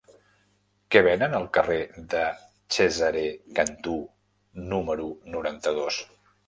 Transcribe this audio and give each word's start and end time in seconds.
Què 0.95 1.03
venen 1.07 1.35
al 1.39 1.45
carrer 1.59 1.77
de 2.15 2.23
Cesare 2.79 3.25
Cantù 3.61 3.97
número 4.75 5.11
noranta-dos? 5.37 6.07